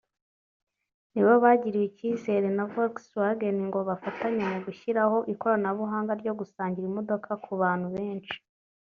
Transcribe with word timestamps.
nibo 1.13 1.33
bagiriwe 1.43 1.85
icyizere 1.89 2.47
na 2.57 2.63
Volkswagen 2.71 3.57
ngo 3.67 3.79
bafatanye 3.89 4.41
mu 4.51 4.59
gushyiraho 4.65 5.17
ikoranabuhanga 5.33 6.11
ryo 6.21 6.33
gusangira 6.39 6.85
imodoka 6.91 7.29
ku 7.43 7.51
bantu 7.61 7.87
benshi 7.97 8.35